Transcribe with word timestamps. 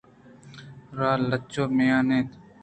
راہ 0.97 1.19
لچ 1.29 1.53
ءُ 1.61 1.63
مین 1.75 2.09
اَت 2.15 2.29